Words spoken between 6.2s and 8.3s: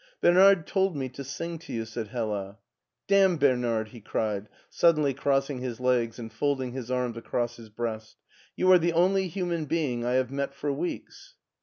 folding his arms across his breast.